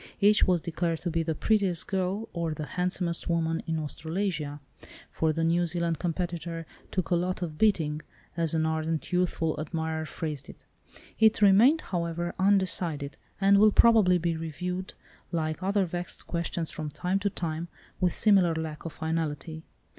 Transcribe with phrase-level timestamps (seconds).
[0.19, 5.43] Each was declared to be the prettiest girl, or the handsomest woman in Australasia—for the
[5.43, 8.01] New Zealand competitor "took a lot of beating,"
[8.35, 10.65] as an ardent youthful admirer phrased it.
[11.19, 14.95] It remained, however, undecided, and will probably be revived,
[15.31, 17.67] like other vexed questions from time to time,
[17.99, 19.61] with similar lack of finality.